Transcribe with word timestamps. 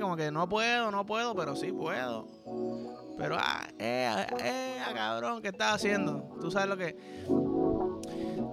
como 0.00 0.16
que 0.16 0.30
no 0.30 0.48
puedo, 0.48 0.90
no 0.90 1.06
puedo, 1.06 1.34
pero 1.34 1.56
sí 1.56 1.72
puedo. 1.72 2.28
Pero, 3.18 3.36
ah, 3.38 3.66
eh, 3.78 4.26
eh, 4.42 4.76
cabrón, 4.94 5.42
¿qué 5.42 5.48
estás 5.48 5.74
haciendo? 5.74 6.36
Tú 6.40 6.50
sabes 6.50 6.68
lo 6.68 6.76
que. 6.76 6.96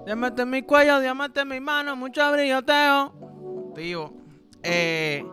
Diamante 0.05 0.41
en 0.41 0.49
mi 0.49 0.61
cuello, 0.63 0.99
diamante 0.99 1.41
en 1.41 1.47
mi 1.47 1.59
mano, 1.59 1.95
mucho 1.95 2.31
brilloteo. 2.31 3.71
Tío, 3.75 4.13
eh, 4.63 5.23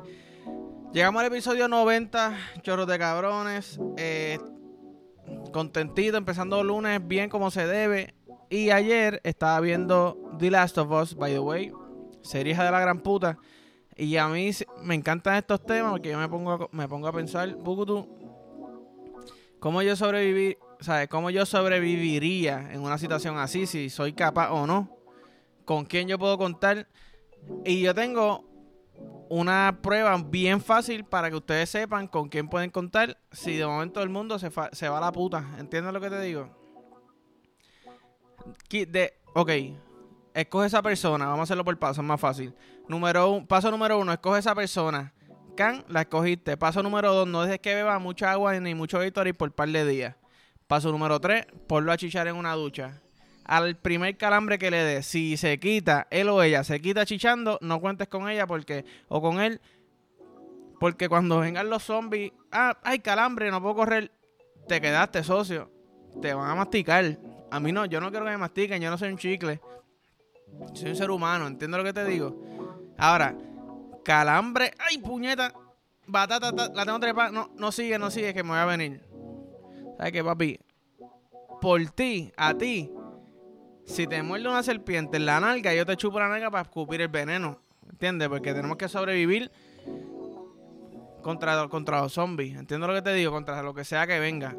llegamos 0.93 1.21
al 1.21 1.27
episodio 1.27 1.69
90, 1.69 2.37
chorros 2.63 2.87
de 2.87 2.99
cabrones. 2.99 3.81
Eh, 3.97 4.39
contentito, 5.53 6.17
empezando 6.17 6.63
lunes 6.63 7.07
bien 7.07 7.31
como 7.31 7.51
se 7.51 7.67
debe. 7.67 8.15
Y 8.49 8.71
ayer 8.71 9.21
estaba 9.25 9.59
viendo 9.61 10.19
The 10.39 10.51
Last 10.51 10.79
of 10.79 10.91
Us, 10.91 11.15
by 11.15 11.33
the 11.33 11.39
way. 11.39 11.73
Serie 12.23 12.55
de 12.55 12.71
la 12.71 12.81
gran 12.81 13.01
puta. 13.01 13.39
Y 13.97 14.17
a 14.19 14.29
mí 14.29 14.51
me 14.83 14.95
encantan 14.95 15.37
estos 15.37 15.65
temas 15.65 15.93
porque 15.93 16.11
yo 16.11 16.19
me 16.19 16.29
pongo 16.29 16.53
a, 16.53 16.69
me 16.71 16.87
pongo 16.87 17.09
a 17.09 17.13
pensar, 17.13 17.55
Bukutu, 17.57 18.07
¿cómo 19.59 19.81
yo 19.81 19.97
sobreviví, 19.97 20.59
sabes, 20.81 21.09
cómo 21.09 21.31
yo 21.31 21.47
sobreviviría 21.47 22.73
en 22.73 22.83
una 22.83 22.99
situación 22.99 23.39
así, 23.39 23.67
si 23.67 23.89
soy 23.89 24.13
capaz 24.13 24.51
o 24.51 24.67
no? 24.67 24.95
¿Con 25.65 25.87
quién 25.87 26.09
yo 26.09 26.19
puedo 26.19 26.37
contar? 26.37 26.89
Y 27.65 27.81
yo 27.81 27.95
tengo 27.95 28.45
una 29.29 29.79
prueba 29.83 30.17
bien 30.19 30.61
fácil 30.61 31.05
para 31.05 31.31
que 31.31 31.37
ustedes 31.37 31.71
sepan 31.71 32.07
con 32.07 32.29
quién 32.29 32.49
pueden 32.49 32.71
contar 32.71 33.19
si 33.33 33.57
de 33.57 33.67
momento 33.67 34.03
el 34.03 34.11
mundo 34.11 34.39
se, 34.39 34.51
se 34.73 34.89
va 34.89 34.99
a 34.99 35.01
la 35.01 35.13
puta. 35.13 35.57
¿Entiendes 35.59 35.93
lo 35.93 36.01
que 36.01 36.11
te 36.11 36.21
digo? 36.21 36.51
De, 38.69 39.15
ok, 39.35 39.51
escoge 40.35 40.67
esa 40.67 40.83
persona. 40.83 41.27
Vamos 41.27 41.41
a 41.41 41.43
hacerlo 41.45 41.65
por 41.65 41.79
paso, 41.79 42.03
es 42.03 42.07
más 42.07 42.21
fácil. 42.21 42.55
Número 42.89 43.45
paso 43.49 43.71
número 43.71 43.99
uno, 43.99 44.13
escoge 44.13 44.39
esa 44.39 44.55
persona. 44.55 45.13
Can, 45.57 45.85
la 45.89 46.03
escogiste. 46.03 46.57
Paso 46.57 46.83
número 46.83 47.13
dos, 47.13 47.27
no 47.27 47.43
dejes 47.43 47.61
que 47.61 47.75
beba 47.75 47.99
mucha 47.99 48.31
agua 48.31 48.59
ni 48.61 48.75
mucho 48.75 49.03
y 49.05 49.11
por 49.11 49.53
par 49.53 49.69
de 49.69 49.87
días. 49.87 50.17
Paso 50.67 50.93
número 50.93 51.21
tres, 51.21 51.47
ponlo 51.67 51.93
a 51.93 51.97
chichar 51.97 52.29
en 52.29 52.37
una 52.37 52.55
ducha. 52.55 53.01
Al 53.45 53.77
primer 53.77 54.17
calambre 54.17 54.59
que 54.59 54.71
le 54.71 54.79
dé, 54.79 55.03
si 55.03 55.37
se 55.37 55.59
quita, 55.59 56.09
él 56.11 56.29
o 56.29 56.43
ella 56.43 56.65
se 56.65 56.81
quita 56.81 57.07
chichando, 57.07 57.59
no 57.63 57.81
cuentes 57.81 58.09
con 58.09 58.29
ella 58.29 58.47
porque, 58.47 58.85
o 59.09 59.23
con 59.23 59.41
él, 59.41 59.61
porque 60.81 61.09
cuando 61.09 61.39
vengan 61.39 61.71
los 61.71 61.85
zombies, 61.85 62.33
ah, 62.51 62.77
hay 62.83 62.99
calambre, 62.99 63.51
no 63.53 63.63
puedo 63.63 63.77
correr, 63.77 64.11
te 64.67 64.81
quedaste 64.81 65.23
socio, 65.23 65.71
te 66.21 66.35
van 66.35 66.51
a 66.51 66.55
masticar. 66.57 67.19
A 67.51 67.61
mí 67.61 67.71
no, 67.71 67.87
yo 67.87 68.01
no 68.01 68.11
quiero 68.11 68.25
que 68.25 68.33
me 68.33 68.39
mastiquen, 68.39 68.83
yo 68.83 68.91
no 68.91 68.99
soy 68.99 69.11
un 69.11 69.19
chicle. 69.19 69.61
Soy 70.75 70.91
un 70.91 70.97
ser 70.97 71.11
humano, 71.11 71.47
¿entiendes 71.47 71.79
lo 71.79 71.85
que 71.85 71.93
te 71.93 72.05
digo? 72.05 72.37
Ahora, 72.99 73.37
calambre, 74.05 74.73
ay, 74.79 74.99
puñeta, 74.99 75.53
batata, 76.07 76.53
la 76.53 76.85
tengo 76.85 77.01
trepada, 77.01 77.31
no, 77.31 77.51
no 77.57 77.73
sigue, 77.73 77.99
no 77.99 78.11
sigue, 78.11 78.33
que 78.33 78.43
me 78.43 78.51
voy 78.51 78.59
a 78.59 78.65
venir. 78.65 79.03
¿Sabes 79.97 80.13
qué, 80.13 80.25
papi? 80.25 80.59
Por 81.61 81.85
ti, 81.91 82.33
a 82.37 82.55
ti, 82.55 82.91
si 83.85 84.07
te 84.07 84.23
muerde 84.23 84.49
una 84.49 84.63
serpiente 84.63 85.17
en 85.17 85.27
la 85.27 85.41
nalga, 85.41 85.75
yo 85.75 85.87
te 85.87 85.97
chupo 85.97 86.19
la 86.19 86.29
nalga 86.29 86.51
para 86.51 86.63
escupir 86.63 87.01
el 87.01 87.09
veneno. 87.09 87.61
¿Entiendes? 87.89 88.29
Porque 88.29 88.53
tenemos 88.53 88.77
que 88.77 88.89
sobrevivir 88.89 89.51
contra, 91.23 91.69
contra 91.69 92.01
los 92.01 92.13
zombies. 92.13 92.59
¿Entiendes 92.59 92.89
lo 92.89 92.95
que 92.95 93.03
te 93.03 93.15
digo? 93.15 93.31
Contra 93.33 93.63
lo 93.63 93.75
que 93.75 93.85
sea 93.85 94.07
que 94.07 94.19
venga. 94.19 94.57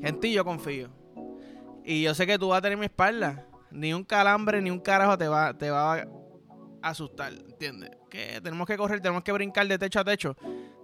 En 0.00 0.20
ti 0.20 0.32
yo 0.32 0.44
confío. 0.44 0.90
Y 1.84 2.02
yo 2.02 2.14
sé 2.14 2.26
que 2.26 2.38
tú 2.38 2.48
vas 2.48 2.58
a 2.58 2.62
tener 2.62 2.78
mi 2.78 2.86
espalda. 2.86 3.46
Ni 3.70 3.92
un 3.92 4.04
calambre, 4.04 4.62
ni 4.62 4.70
un 4.70 4.78
carajo 4.78 5.18
te 5.18 5.28
va, 5.28 5.52
te 5.58 5.70
va 5.70 5.94
a 5.94 6.06
asustar. 6.84 7.32
¿Entiendes? 7.32 7.90
Que 8.10 8.40
tenemos 8.42 8.66
que 8.66 8.76
correr, 8.76 9.00
tenemos 9.00 9.24
que 9.24 9.32
brincar 9.32 9.66
de 9.66 9.78
techo 9.78 10.00
a 10.00 10.04
techo. 10.04 10.36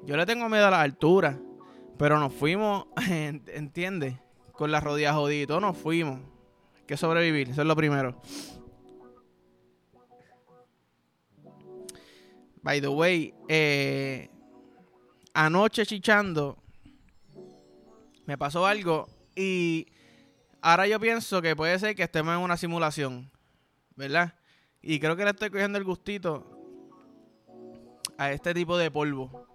Yo 0.04 0.16
le 0.16 0.26
tengo 0.26 0.48
miedo 0.48 0.66
a 0.66 0.70
la 0.70 0.80
altura. 0.80 1.38
Pero 1.98 2.18
nos 2.18 2.32
fuimos, 2.32 2.86
¿entiendes? 3.08 4.16
Con 4.52 4.72
las 4.72 4.82
rodillas 4.82 5.14
jodidas 5.14 5.60
nos 5.60 5.76
fuimos. 5.76 6.18
Hay 6.78 6.84
que 6.86 6.96
sobrevivir, 6.96 7.50
eso 7.50 7.60
es 7.60 7.66
lo 7.66 7.76
primero. 7.76 8.20
By 12.62 12.80
the 12.80 12.88
way, 12.88 13.34
eh, 13.48 14.30
anoche 15.34 15.84
chichando 15.86 16.56
me 18.26 18.38
pasó 18.38 18.66
algo 18.66 19.08
y 19.34 19.86
ahora 20.62 20.86
yo 20.86 21.00
pienso 21.00 21.42
que 21.42 21.56
puede 21.56 21.78
ser 21.78 21.94
que 21.94 22.02
estemos 22.02 22.34
en 22.34 22.40
una 22.40 22.56
simulación, 22.56 23.30
¿verdad? 23.96 24.39
Y 24.82 24.98
creo 24.98 25.16
que 25.16 25.24
le 25.24 25.30
estoy 25.30 25.50
cogiendo 25.50 25.78
el 25.78 25.84
gustito 25.84 26.46
a 28.16 28.32
este 28.32 28.54
tipo 28.54 28.76
de 28.76 28.90
polvo. 28.90 29.46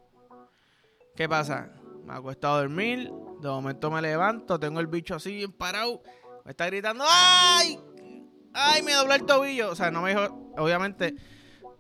¿Qué 1.15 1.27
pasa? 1.27 1.71
Me 2.05 2.13
acuesto 2.13 2.47
a 2.47 2.59
dormir, 2.59 3.11
de 3.41 3.47
momento 3.47 3.89
me 3.89 4.01
levanto, 4.01 4.59
tengo 4.59 4.79
el 4.79 4.87
bicho 4.87 5.15
así 5.15 5.35
bien 5.35 5.51
parado, 5.51 6.03
me 6.43 6.51
está 6.51 6.67
gritando, 6.67 7.03
¡ay! 7.07 7.79
¡Ay! 8.53 8.83
Me 8.83 8.93
dobló 8.93 9.15
el 9.15 9.25
tobillo. 9.25 9.71
O 9.71 9.75
sea, 9.75 9.89
no 9.89 10.01
me 10.01 10.11
dijo, 10.11 10.51
obviamente, 10.57 11.15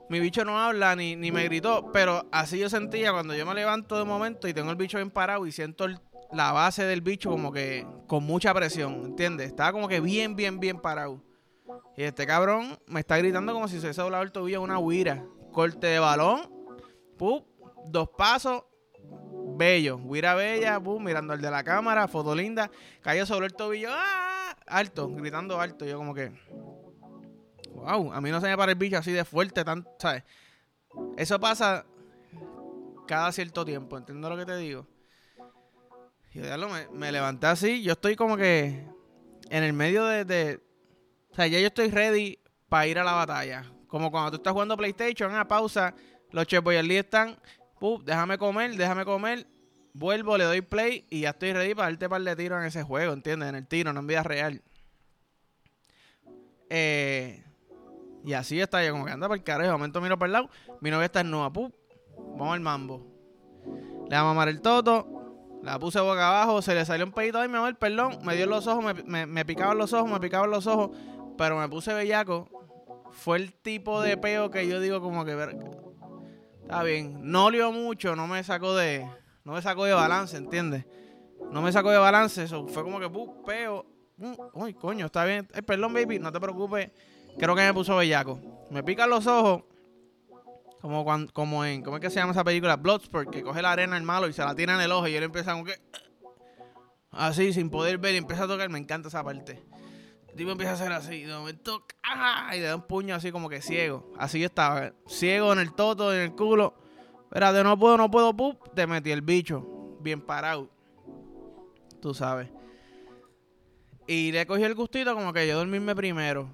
mi 0.09 0.19
bicho 0.19 0.43
no 0.43 0.59
habla 0.59 0.95
ni, 0.95 1.15
ni 1.15 1.31
me 1.31 1.43
gritó, 1.43 1.91
pero 1.91 2.27
así 2.31 2.57
yo 2.57 2.69
sentía 2.69 3.11
cuando 3.11 3.35
yo 3.35 3.45
me 3.45 3.53
levanto 3.53 3.97
de 3.97 4.05
momento 4.05 4.47
y 4.47 4.53
tengo 4.53 4.71
el 4.71 4.77
bicho 4.77 4.97
bien 4.97 5.11
parado 5.11 5.45
y 5.45 5.51
siento 5.51 5.87
la 6.31 6.51
base 6.51 6.83
del 6.83 7.01
bicho 7.01 7.29
como 7.29 7.51
que 7.51 7.85
con 8.07 8.23
mucha 8.23 8.53
presión, 8.53 9.05
¿entiendes? 9.05 9.47
Estaba 9.47 9.71
como 9.71 9.87
que 9.87 9.99
bien, 9.99 10.35
bien, 10.35 10.59
bien 10.59 10.79
parado. 10.79 11.21
Y 11.97 12.03
este 12.03 12.25
cabrón 12.27 12.77
me 12.87 12.99
está 12.99 13.17
gritando 13.17 13.53
como 13.53 13.67
si 13.67 13.79
se 13.79 13.87
hubiese 13.87 14.01
doblado 14.01 14.23
el 14.23 14.31
tobillo 14.31 14.61
una 14.61 14.79
huira. 14.79 15.25
Corte 15.51 15.87
de 15.87 15.99
balón, 15.99 16.51
¡pum! 17.17 17.43
dos 17.87 18.09
pasos, 18.09 18.63
bello. 19.57 19.97
Huira 19.97 20.35
bella, 20.35 20.79
¡pum! 20.79 21.03
mirando 21.03 21.33
al 21.33 21.41
de 21.41 21.49
la 21.49 21.63
cámara, 21.63 22.07
foto 22.07 22.35
linda. 22.35 22.69
Cayó 23.01 23.25
sobre 23.25 23.47
el 23.47 23.53
tobillo, 23.53 23.89
¡ah! 23.91 24.55
Alto, 24.67 25.09
gritando 25.09 25.59
alto. 25.59 25.85
Yo 25.85 25.97
como 25.97 26.13
que... 26.13 26.31
Wow, 27.71 28.13
a 28.13 28.21
mí 28.21 28.31
no 28.31 28.41
se 28.41 28.47
me 28.47 28.57
para 28.57 28.71
el 28.71 28.77
bicho 28.77 28.97
así 28.97 29.11
de 29.11 29.25
fuerte, 29.25 29.63
tan, 29.63 29.85
¿sabes? 29.99 30.23
Eso 31.17 31.39
pasa 31.39 31.85
cada 33.05 33.31
cierto 33.31 33.65
tiempo, 33.65 33.97
¿entiendes 33.97 34.29
lo 34.29 34.37
que 34.37 34.45
te 34.45 34.57
digo? 34.57 34.87
Yo, 36.31 36.41
me, 36.69 36.87
me 36.91 37.11
levanté 37.11 37.47
así. 37.47 37.81
Yo 37.81 37.93
estoy 37.93 38.15
como 38.15 38.35
que 38.35 38.85
en 39.49 39.63
el 39.63 39.73
medio 39.73 40.05
de, 40.05 40.59
O 41.35 41.37
sea, 41.37 41.47
ya 41.47 41.59
yo 41.59 41.67
estoy 41.67 41.89
ready 41.89 42.39
para 42.69 42.87
ir 42.87 42.97
a 42.97 43.03
la 43.03 43.11
batalla. 43.11 43.65
Como 43.87 44.09
cuando 44.09 44.31
tú 44.31 44.37
estás 44.37 44.53
jugando 44.53 44.77
PlayStation, 44.77 45.35
a 45.35 45.45
pausa, 45.45 45.93
los 46.31 46.47
Chef 46.47 46.63
Boy 46.63 46.77
están, 46.95 47.37
Puf, 47.77 48.05
déjame 48.05 48.37
comer, 48.37 48.77
déjame 48.77 49.03
comer, 49.03 49.45
vuelvo, 49.91 50.37
le 50.37 50.45
doy 50.45 50.61
play 50.61 51.05
y 51.09 51.19
ya 51.19 51.31
estoy 51.31 51.51
ready 51.51 51.75
para 51.75 51.89
darte 51.89 52.07
par 52.07 52.21
de 52.21 52.37
tiros 52.37 52.61
en 52.61 52.67
ese 52.67 52.83
juego, 52.83 53.11
¿entiendes? 53.11 53.49
En 53.49 53.55
el 53.55 53.67
tiro, 53.67 53.91
no 53.91 53.99
en 53.99 54.07
vida 54.07 54.23
real. 54.23 54.61
Eh, 56.69 57.43
y 58.23 58.31
así 58.31 58.61
está 58.61 58.81
yo, 58.85 58.93
como 58.93 59.03
que 59.03 59.11
anda 59.11 59.27
para 59.27 59.37
el 59.37 59.43
carajo. 59.43 59.67
De 59.67 59.73
momento 59.73 59.99
miro 59.99 60.17
para 60.17 60.27
el 60.27 60.31
lado, 60.31 60.49
mi 60.79 60.89
novia 60.89 61.07
está 61.07 61.19
en 61.19 61.31
nueva, 61.31 61.51
Puf, 61.51 61.69
vamos 62.17 62.53
al 62.53 62.61
mambo. 62.61 63.05
Le 64.09 64.15
vamos 64.15 64.31
a 64.31 64.33
mamar 64.35 64.47
el 64.47 64.61
toto, 64.61 65.59
la 65.65 65.79
puse 65.79 65.99
boca 65.99 66.29
abajo, 66.29 66.61
se 66.61 66.75
le 66.75 66.85
salió 66.85 67.05
un 67.05 67.11
pedito 67.11 67.39
ahí, 67.39 67.49
mi 67.49 67.57
amor, 67.57 67.75
perdón. 67.75 68.19
Me 68.23 68.37
dio 68.37 68.45
los 68.45 68.67
ojos, 68.67 68.95
me, 69.03 69.25
me, 69.25 69.45
picaban 69.45 69.77
los 69.77 69.91
ojos, 69.93 70.09
me 70.09 70.19
picaban 70.19 70.51
los 70.51 70.67
ojos. 70.67 70.91
Pero 71.37 71.59
me 71.59 71.67
puse 71.69 71.93
bellaco. 71.93 72.49
Fue 73.11 73.37
el 73.37 73.53
tipo 73.53 74.01
de 74.01 74.17
peo 74.17 74.49
que 74.49 74.67
yo 74.67 74.79
digo 74.79 75.01
como 75.01 75.25
que... 75.25 75.33
Está 76.61 76.83
bien. 76.83 77.19
No 77.21 77.45
olió 77.45 77.71
mucho, 77.71 78.15
no 78.15 78.27
me 78.27 78.43
sacó 78.43 78.75
de... 78.75 79.07
No 79.43 79.53
me 79.53 79.61
sacó 79.61 79.85
de 79.85 79.93
balance, 79.93 80.37
¿entiendes? 80.37 80.85
No 81.51 81.61
me 81.61 81.71
sacó 81.71 81.91
de 81.91 81.97
balance, 81.97 82.43
eso 82.43 82.67
fue 82.67 82.83
como 82.83 82.99
que 82.99 83.09
peo. 83.45 83.85
uy, 84.53 84.73
coño, 84.73 85.05
está 85.05 85.23
bien. 85.25 85.47
perdón, 85.65 85.93
baby, 85.93 86.19
no 86.19 86.31
te 86.31 86.39
preocupes. 86.39 86.91
Creo 87.37 87.55
que 87.55 87.61
me 87.61 87.73
puso 87.73 87.95
bellaco. 87.95 88.39
Me 88.71 88.81
pican 88.83 89.09
los 89.09 89.27
ojos 89.27 89.63
como, 90.81 91.03
cuando, 91.03 91.33
como 91.33 91.65
en, 91.65 91.81
¿cómo 91.81 91.97
es 91.97 92.01
que 92.01 92.11
se 92.11 92.17
llama 92.17 92.31
esa 92.31 92.43
película? 92.43 92.75
Bloodsport, 92.75 93.31
que 93.31 93.41
coge 93.41 93.59
la 93.61 93.71
arena 93.71 93.97
el 93.97 94.03
malo 94.03 94.27
y 94.27 94.33
se 94.33 94.43
la 94.43 94.53
tira 94.53 94.75
en 94.75 94.81
el 94.81 94.91
ojo 94.91 95.07
y 95.07 95.15
él 95.15 95.23
empieza 95.23 95.53
como 95.53 95.65
que... 95.65 95.73
Así, 97.11 97.53
sin 97.53 97.69
poder 97.69 97.97
ver, 97.97 98.13
y 98.13 98.17
empieza 98.17 98.43
a 98.43 98.47
tocar. 98.47 98.69
Me 98.69 98.77
encanta 98.77 99.07
esa 99.07 99.23
parte. 99.23 99.63
Tipo 100.35 100.51
empieza 100.51 100.71
a 100.71 100.75
hacer 100.75 100.91
así, 100.91 101.23
de 101.23 101.33
momento, 101.33 101.85
y 102.53 102.59
le 102.59 102.63
da 102.63 102.75
un 102.75 102.81
puño 102.81 103.15
así 103.15 103.31
como 103.31 103.47
que 103.47 103.61
ciego. 103.61 104.11
Así 104.17 104.39
yo 104.39 104.47
estaba, 104.47 104.91
ciego 105.07 105.53
en 105.53 105.59
el 105.59 105.73
toto, 105.73 106.13
en 106.13 106.21
el 106.21 106.31
culo. 106.33 106.73
Espérate, 107.23 107.63
no 107.63 107.79
puedo, 107.79 107.97
no 107.97 108.11
puedo, 108.11 108.35
pup, 108.35 108.73
te 108.73 108.85
metí 108.85 109.11
el 109.11 109.21
bicho. 109.21 109.97
Bien 110.01 110.19
parado. 110.19 110.69
Tú 112.01 112.13
sabes. 112.13 112.49
Y 114.07 114.31
le 114.33 114.45
cogí 114.45 114.63
el 114.63 114.75
gustito 114.75 115.15
como 115.15 115.31
que 115.31 115.47
yo 115.47 115.57
dormirme 115.57 115.95
primero. 115.95 116.53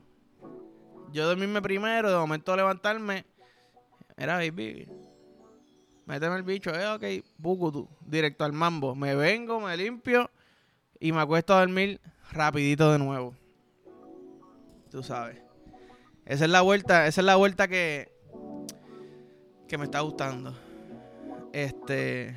Yo 1.12 1.26
dormirme 1.26 1.62
primero, 1.62 2.10
de 2.10 2.18
momento 2.18 2.56
levantarme 2.56 3.26
era 4.16 4.36
baby. 4.36 4.88
Méteme 6.06 6.36
el 6.36 6.44
bicho, 6.44 6.70
eh, 6.70 6.88
ok, 6.88 7.26
bukutu, 7.38 7.90
directo 8.06 8.44
al 8.44 8.54
mambo. 8.54 8.96
Me 8.96 9.16
vengo, 9.16 9.60
me 9.60 9.76
limpio 9.76 10.30
y 11.00 11.12
me 11.12 11.22
acuesto 11.22 11.54
a 11.54 11.62
dormir 11.62 12.00
rapidito 12.32 12.92
de 12.92 13.00
nuevo. 13.00 13.41
Tú 14.92 15.02
sabes. 15.04 15.38
Esa 16.26 16.46
es 16.46 16.52
la 16.52 16.62
vuelta, 16.62 17.08
esa 17.08 17.22
es 17.22 17.26
la 17.26 17.38
vuelta 17.38 17.68
que, 17.70 18.12
que 19.70 19.78
me 19.78 19.86
está 19.86 20.02
gustando. 20.02 20.54
Este. 21.54 22.36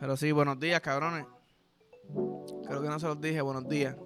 Pero 0.00 0.16
sí, 0.16 0.32
buenos 0.32 0.58
días, 0.58 0.80
cabrones. 0.80 1.26
Creo 2.66 2.82
que 2.82 2.88
no 2.88 2.98
se 2.98 3.06
los 3.06 3.20
dije, 3.20 3.40
buenos 3.40 3.68
días. 3.68 3.96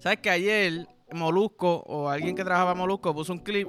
¿Sabes 0.00 0.18
que 0.20 0.30
ayer 0.30 0.86
Molusco 1.12 1.82
o 1.86 2.08
alguien 2.08 2.36
que 2.36 2.44
trabajaba 2.44 2.74
Molusco 2.74 3.14
puso 3.14 3.32
un 3.32 3.40
clip 3.40 3.68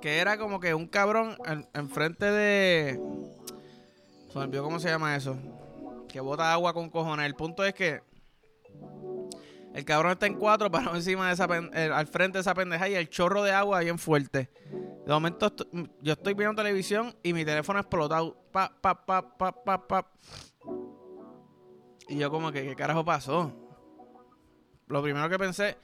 que 0.00 0.18
era 0.18 0.38
como 0.38 0.60
que 0.60 0.72
un 0.72 0.86
cabrón 0.86 1.36
enfrente 1.74 2.24
de. 2.26 3.00
Se 4.32 4.58
cómo 4.58 4.78
se 4.78 4.88
llama 4.88 5.16
eso. 5.16 5.36
Que 6.08 6.20
bota 6.20 6.52
agua 6.52 6.72
con 6.72 6.90
cojones. 6.90 7.26
El 7.26 7.34
punto 7.34 7.64
es 7.64 7.74
que 7.74 8.02
el 9.74 9.84
cabrón 9.84 10.12
está 10.12 10.26
en 10.26 10.34
cuatro, 10.34 10.70
para 10.72 10.90
encima 10.92 11.28
de 11.28 11.34
esa 11.34 11.44
al 11.44 12.06
frente 12.06 12.38
de 12.38 12.40
esa 12.40 12.54
pendeja 12.54 12.88
y 12.88 12.94
el 12.94 13.10
chorro 13.10 13.42
de 13.42 13.52
agua 13.52 13.80
bien 13.80 13.98
fuerte. 13.98 14.50
De 15.04 15.12
momento 15.12 15.52
yo 16.00 16.14
estoy 16.14 16.34
viendo 16.34 16.54
televisión 16.54 17.14
y 17.22 17.32
mi 17.32 17.44
teléfono 17.44 17.78
explotado. 17.78 18.36
Pa, 18.50 18.72
pa, 18.80 19.04
pa, 19.04 19.36
pa, 19.36 19.52
pa, 19.52 19.86
pa. 19.86 20.12
Y 22.08 22.18
yo 22.18 22.30
como 22.30 22.50
que, 22.50 22.64
¿qué 22.64 22.74
carajo 22.74 23.04
pasó? 23.04 23.52
Lo 24.86 25.02
primero 25.02 25.28
que 25.28 25.38
pensé, 25.38 25.76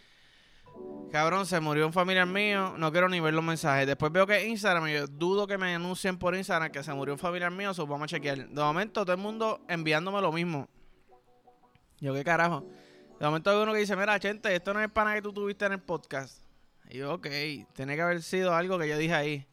cabrón, 1.10 1.46
se 1.46 1.60
murió 1.60 1.86
un 1.86 1.92
familiar 1.92 2.26
mío, 2.26 2.74
no 2.78 2.90
quiero 2.90 3.08
ni 3.08 3.20
ver 3.20 3.34
los 3.34 3.44
mensajes. 3.44 3.86
Después 3.86 4.10
veo 4.10 4.26
que 4.26 4.46
Instagram, 4.46 4.88
yo 4.88 5.06
dudo 5.06 5.46
que 5.46 5.58
me 5.58 5.74
anuncien 5.74 6.18
por 6.18 6.34
Instagram 6.34 6.72
que 6.72 6.82
se 6.82 6.92
murió 6.94 7.14
un 7.14 7.18
familiar 7.18 7.50
mío, 7.50 7.74
so 7.74 7.86
vamos 7.86 8.04
a 8.04 8.16
chequear. 8.16 8.48
De 8.48 8.62
momento 8.62 9.02
todo 9.04 9.12
el 9.12 9.20
mundo 9.20 9.60
enviándome 9.68 10.20
lo 10.20 10.32
mismo. 10.32 10.68
Yo, 12.00 12.14
¿qué 12.14 12.24
carajo? 12.24 12.66
De 13.20 13.26
momento 13.26 13.50
hay 13.50 13.56
uno 13.58 13.72
que 13.72 13.78
dice, 13.78 13.94
mira, 13.94 14.18
gente, 14.18 14.52
esto 14.54 14.74
no 14.74 14.80
es 14.80 14.90
pana 14.90 15.14
que 15.14 15.22
tú 15.22 15.32
tuviste 15.32 15.64
en 15.66 15.72
el 15.72 15.80
podcast. 15.80 16.42
Y 16.90 16.98
yo, 16.98 17.14
ok, 17.14 17.26
tiene 17.74 17.94
que 17.94 18.02
haber 18.02 18.22
sido 18.22 18.54
algo 18.54 18.78
que 18.78 18.88
yo 18.88 18.98
dije 18.98 19.14
ahí. 19.14 19.46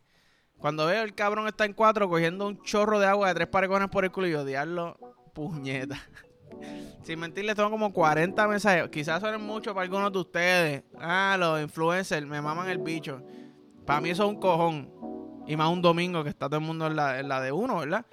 Cuando 0.58 0.86
veo 0.86 1.04
el 1.04 1.16
cabrón 1.16 1.48
está 1.48 1.66
en 1.66 1.74
cuatro 1.74 2.10
cogiendo 2.10 2.48
un 2.48 2.62
chorro 2.64 3.00
de 3.00 3.06
agua 3.06 3.28
de 3.30 3.34
tres 3.34 3.48
parecones 3.48 3.90
por 3.90 4.04
el 4.04 4.12
culo 4.12 4.28
y 4.28 4.32
yo, 4.32 4.44
diablo, 4.44 4.98
puñeta. 5.34 6.02
Sin 7.04 7.20
mentirles, 7.20 7.56
tengo 7.56 7.72
como 7.72 7.92
40 7.92 8.48
mensajes. 8.48 8.90
Quizás 8.90 9.20
suenen 9.20 9.42
mucho 9.42 9.74
para 9.74 9.84
algunos 9.84 10.12
de 10.12 10.20
ustedes. 10.20 10.84
Ah, 10.98 11.38
los 11.40 11.62
influencers 11.62 12.26
me 12.26 12.42
maman 12.42 12.70
el 12.70 12.78
bicho. 12.78 13.22
Para 13.86 14.02
mí 14.02 14.10
eso 14.10 14.24
es 14.24 14.30
un 14.30 14.40
cojón. 14.40 14.92
Y 15.48 15.56
más 15.56 15.70
un 15.70 15.82
domingo 15.82 16.24
que 16.24 16.30
está 16.30 16.48
todo 16.48 16.60
el 16.60 16.66
mundo 16.66 16.88
en 16.88 16.96
la, 16.96 17.20
en 17.20 17.28
la 17.28 17.42
de 17.42 17.52
uno, 17.52 17.80
¿verdad? 17.80 18.06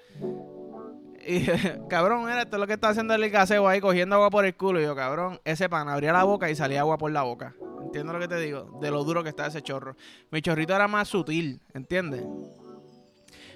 Y 1.27 1.44
cabrón, 1.88 2.25
mira, 2.25 2.43
esto 2.43 2.56
es 2.56 2.61
lo 2.61 2.67
que 2.67 2.75
está 2.75 2.88
haciendo 2.88 3.15
el 3.15 3.31
caseo 3.31 3.67
ahí, 3.69 3.81
cogiendo 3.81 4.17
agua 4.17 4.31
por 4.31 4.47
el 4.47 4.56
culo. 4.56 4.81
Y 4.81 4.85
yo, 4.85 4.94
cabrón, 4.94 5.41
ese 5.44 5.69
pan 5.69 5.88
abría 5.88 6.12
la 6.12 6.25
boca 6.25 6.49
y 6.49 6.55
salía 6.55 6.81
agua 6.81 6.97
por 6.97 7.11
la 7.11 7.23
boca. 7.23 7.55
¿Entiendes 7.83 8.15
lo 8.15 8.21
que 8.21 8.29
te 8.29 8.38
digo? 8.38 8.79
De 8.81 8.91
lo 8.91 9.05
duro 9.05 9.23
que 9.23 9.31
está 9.31 9.47
ese 9.47 9.62
chorro. 9.62 9.97
Mi 10.31 10.41
chorrito 10.41 10.75
era 10.75 10.88
más 10.88 11.09
sutil, 11.09 11.61
¿entiendes? 11.75 12.25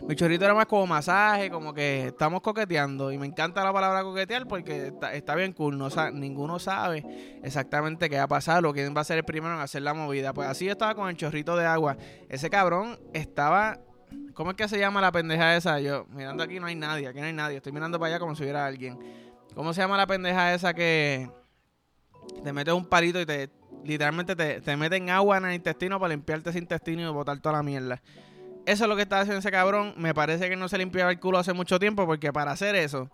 Mi 0.06 0.16
chorrito 0.16 0.44
era 0.44 0.54
más 0.54 0.66
como 0.66 0.86
masaje, 0.86 1.50
como 1.50 1.74
que 1.74 2.08
estamos 2.08 2.40
coqueteando. 2.40 3.12
Y 3.12 3.18
me 3.18 3.26
encanta 3.26 3.62
la 3.62 3.72
palabra 3.72 4.02
coquetear 4.02 4.46
porque 4.46 4.92
está, 5.12 5.34
bien 5.34 5.52
cool. 5.52 5.76
No, 5.78 5.88
ninguno 6.12 6.58
sabe 6.58 7.04
exactamente 7.42 8.08
qué 8.08 8.16
va 8.16 8.24
a 8.24 8.28
pasar 8.28 8.64
o 8.64 8.72
quién 8.72 8.94
va 8.96 9.02
a 9.02 9.04
ser 9.04 9.18
el 9.18 9.24
primero 9.24 9.54
en 9.54 9.60
hacer 9.60 9.82
la 9.82 9.94
movida. 9.94 10.32
Pues 10.32 10.48
así 10.48 10.64
yo 10.64 10.72
estaba 10.72 10.94
con 10.94 11.08
el 11.08 11.16
chorrito 11.16 11.56
de 11.56 11.66
agua. 11.66 11.96
Ese 12.28 12.50
cabrón 12.50 12.98
estaba 13.12 13.78
¿Cómo 14.34 14.52
es 14.52 14.56
que 14.56 14.68
se 14.68 14.78
llama 14.78 15.00
la 15.00 15.12
pendeja 15.12 15.56
esa? 15.56 15.80
Yo, 15.80 16.06
mirando 16.10 16.42
aquí 16.42 16.58
no 16.60 16.66
hay 16.66 16.74
nadie, 16.74 17.06
aquí 17.06 17.20
no 17.20 17.26
hay 17.26 17.32
nadie. 17.32 17.58
Estoy 17.58 17.72
mirando 17.72 17.98
para 17.98 18.14
allá 18.14 18.20
como 18.20 18.34
si 18.34 18.42
hubiera 18.42 18.66
alguien. 18.66 18.98
¿Cómo 19.54 19.74
se 19.74 19.80
llama 19.80 19.96
la 19.96 20.06
pendeja 20.06 20.54
esa 20.54 20.72
que 20.74 21.30
te 22.42 22.52
metes 22.52 22.72
un 22.72 22.86
palito 22.86 23.20
y 23.20 23.26
te 23.26 23.50
literalmente 23.84 24.36
te, 24.36 24.60
te 24.60 24.76
meten 24.76 25.10
agua 25.10 25.38
en 25.38 25.46
el 25.46 25.54
intestino 25.54 25.98
para 25.98 26.14
limpiarte 26.14 26.50
ese 26.50 26.58
intestino 26.58 27.02
y 27.02 27.12
botar 27.12 27.38
toda 27.40 27.56
la 27.56 27.62
mierda? 27.62 28.00
Eso 28.66 28.84
es 28.84 28.88
lo 28.88 28.96
que 28.96 29.02
estaba 29.02 29.22
haciendo 29.22 29.40
ese 29.40 29.50
cabrón. 29.50 29.94
Me 29.96 30.14
parece 30.14 30.48
que 30.48 30.56
no 30.56 30.68
se 30.68 30.78
limpiaba 30.78 31.10
el 31.10 31.18
culo 31.18 31.38
hace 31.38 31.52
mucho 31.52 31.78
tiempo 31.78 32.06
porque 32.06 32.32
para 32.32 32.52
hacer 32.52 32.74
eso 32.74 33.10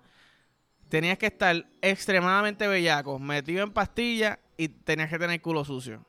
tenías 0.88 1.18
que 1.18 1.26
estar 1.26 1.66
extremadamente 1.80 2.66
bellaco, 2.66 3.18
metido 3.18 3.62
en 3.62 3.72
pastillas 3.72 4.38
y 4.56 4.68
tenías 4.68 5.10
que 5.10 5.18
tener 5.18 5.34
el 5.34 5.42
culo 5.42 5.64
sucio. 5.64 6.04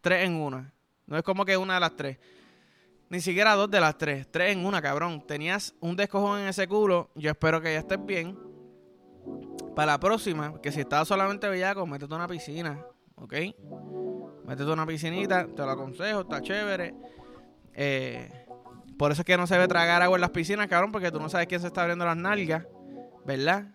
Tres 0.00 0.24
en 0.24 0.34
una. 0.34 0.72
No 1.06 1.16
es 1.16 1.22
como 1.22 1.44
que 1.44 1.56
una 1.56 1.74
de 1.74 1.80
las 1.80 1.96
tres. 1.96 2.18
Ni 3.08 3.20
siquiera 3.20 3.54
dos 3.54 3.70
de 3.70 3.80
las 3.80 3.96
tres. 3.96 4.26
Tres 4.30 4.52
en 4.52 4.64
una, 4.64 4.82
cabrón. 4.82 5.24
Tenías 5.26 5.74
un 5.80 5.96
descojón 5.96 6.40
en 6.40 6.48
ese 6.48 6.66
culo. 6.66 7.10
Yo 7.14 7.30
espero 7.30 7.60
que 7.60 7.72
ya 7.72 7.78
estés 7.78 8.04
bien. 8.04 8.36
Para 9.74 9.92
la 9.92 10.00
próxima, 10.00 10.60
que 10.60 10.72
si 10.72 10.80
estás 10.80 11.06
solamente 11.06 11.48
bellaco, 11.48 11.86
métete 11.86 12.12
a 12.12 12.16
una 12.16 12.28
piscina. 12.28 12.84
¿Ok? 13.16 13.34
Métete 14.44 14.70
a 14.70 14.72
una 14.72 14.86
piscinita. 14.86 15.46
Te 15.46 15.62
lo 15.62 15.70
aconsejo, 15.70 16.22
está 16.22 16.40
chévere. 16.40 16.94
Eh, 17.74 18.45
por 18.98 19.12
eso 19.12 19.22
es 19.22 19.26
que 19.26 19.36
no 19.36 19.46
se 19.46 19.54
debe 19.54 19.68
tragar 19.68 20.02
agua 20.02 20.16
en 20.16 20.20
las 20.20 20.30
piscinas, 20.30 20.66
cabrón, 20.68 20.92
porque 20.92 21.10
tú 21.10 21.20
no 21.20 21.28
sabes 21.28 21.46
quién 21.46 21.60
se 21.60 21.66
está 21.66 21.82
abriendo 21.82 22.04
las 22.04 22.16
nalgas, 22.16 22.64
¿verdad? 23.24 23.66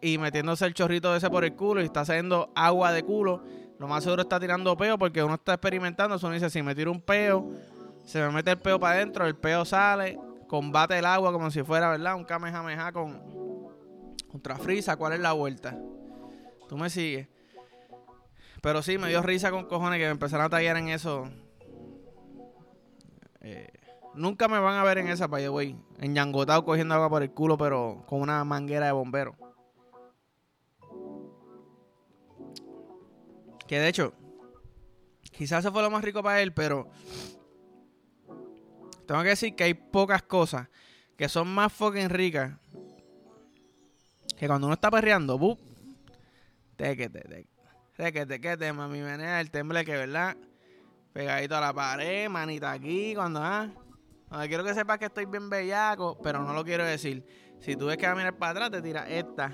Y 0.00 0.18
metiéndose 0.18 0.66
el 0.66 0.74
chorrito 0.74 1.14
ese 1.14 1.30
por 1.30 1.44
el 1.44 1.54
culo 1.54 1.80
y 1.80 1.84
está 1.84 2.00
haciendo 2.00 2.52
agua 2.54 2.92
de 2.92 3.02
culo. 3.02 3.42
Lo 3.78 3.88
más 3.88 4.04
seguro 4.04 4.22
está 4.22 4.40
tirando 4.40 4.76
peo 4.76 4.98
porque 4.98 5.22
uno 5.22 5.34
está 5.34 5.54
experimentando. 5.54 6.16
Uno 6.20 6.32
dice, 6.32 6.50
si 6.50 6.62
me 6.62 6.74
tiro 6.74 6.90
un 6.90 7.00
peo 7.00 7.48
se 8.08 8.22
me 8.22 8.30
mete 8.30 8.52
el 8.52 8.58
peo 8.58 8.80
para 8.80 8.94
adentro, 8.94 9.26
el 9.26 9.36
peo 9.36 9.66
sale, 9.66 10.18
combate 10.46 10.98
el 10.98 11.04
agua 11.04 11.30
como 11.30 11.50
si 11.50 11.62
fuera, 11.62 11.90
¿verdad? 11.90 12.14
Un 12.14 12.24
kamehameha 12.24 12.90
con 12.90 13.20
contra 14.32 14.56
frisa, 14.56 14.96
¿cuál 14.96 15.12
es 15.12 15.20
la 15.20 15.32
vuelta? 15.32 15.78
Tú 16.70 16.78
me 16.78 16.88
sigues. 16.88 17.28
Pero 18.62 18.80
sí, 18.80 18.96
me 18.96 19.08
dio 19.08 19.20
risa 19.20 19.50
con 19.50 19.66
cojones 19.66 19.98
que 19.98 20.06
me 20.06 20.10
empezaron 20.12 20.46
a 20.46 20.48
tallar 20.48 20.78
en 20.78 20.88
eso. 20.88 21.28
Eh, 23.42 23.68
nunca 24.18 24.48
me 24.48 24.58
van 24.58 24.76
a 24.76 24.84
ver 24.84 24.98
en 24.98 25.08
esa, 25.08 25.26
by 25.26 25.42
the 25.42 25.48
way. 25.48 25.76
Ñangotado 25.98 26.64
cogiendo 26.64 26.94
agua 26.94 27.08
por 27.08 27.22
el 27.22 27.30
culo, 27.30 27.56
pero 27.56 28.04
con 28.06 28.20
una 28.20 28.44
manguera 28.44 28.86
de 28.86 28.92
bombero. 28.92 29.34
Que 33.66 33.78
de 33.78 33.88
hecho, 33.88 34.12
quizás 35.32 35.64
eso 35.64 35.72
fue 35.72 35.82
lo 35.82 35.90
más 35.90 36.02
rico 36.02 36.22
para 36.22 36.40
él, 36.40 36.52
pero 36.52 36.88
tengo 39.06 39.22
que 39.22 39.28
decir 39.28 39.54
que 39.54 39.64
hay 39.64 39.74
pocas 39.74 40.22
cosas 40.22 40.68
que 41.16 41.28
son 41.28 41.48
más 41.48 41.72
fucking 41.72 42.08
ricas 42.08 42.52
que 44.38 44.46
cuando 44.46 44.66
uno 44.68 44.74
está 44.74 44.90
perreando, 44.90 45.36
¡bup! 45.36 45.58
Tequete, 46.76 47.46
tequete, 47.96 48.26
tequete, 48.26 48.72
mami, 48.72 49.00
menea 49.00 49.40
el 49.40 49.50
temble 49.50 49.84
que, 49.84 49.96
¿verdad? 49.96 50.36
Pegadito 51.12 51.56
a 51.56 51.60
la 51.60 51.72
pared, 51.72 52.28
manita 52.28 52.70
aquí, 52.70 53.14
cuando, 53.16 53.40
ah. 53.42 53.68
Quiero 54.46 54.64
que 54.64 54.74
sepas 54.74 54.98
que 54.98 55.06
estoy 55.06 55.26
bien 55.26 55.48
bellaco, 55.48 56.18
pero 56.22 56.42
no 56.42 56.52
lo 56.52 56.64
quiero 56.64 56.84
decir. 56.84 57.24
Si 57.60 57.76
tú 57.76 57.86
ves 57.86 57.96
que 57.96 58.06
va 58.06 58.12
a 58.12 58.16
mirar 58.16 58.36
para 58.36 58.52
atrás, 58.52 58.70
te 58.70 58.82
tira 58.82 59.08
esta. 59.08 59.52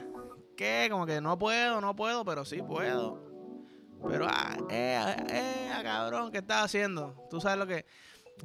¿Qué? 0.57 0.89
Como 0.91 1.07
que 1.07 1.21
no 1.21 1.39
puedo, 1.39 1.81
no 1.81 1.97
puedo, 1.97 2.25
pero 2.25 2.45
sí 2.45 2.63
puedo. 2.63 3.23
Pero, 4.07 4.27
ah, 4.29 4.57
eh, 4.71 5.17
eh, 5.31 5.71
cabrón, 5.83 6.31
¿qué 6.31 6.39
estás 6.39 6.65
haciendo? 6.65 7.27
Tú 7.31 7.41
sabes 7.41 7.59
lo 7.59 7.67
que. 7.67 7.87